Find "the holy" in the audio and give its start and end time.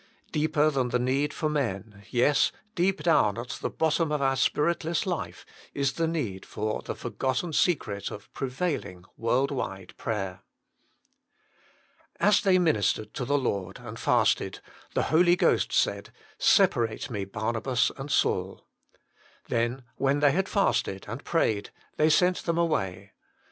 14.95-15.35